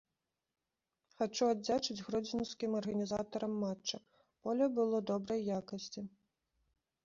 Хачу 1.19 1.45
аддзячыць 1.55 1.97
гродзенскім 2.07 2.71
арганізатарам 2.81 3.53
матча, 3.67 3.97
поле 4.47 4.65
было 4.81 4.97
добрай 5.15 5.41
якасці. 5.63 6.01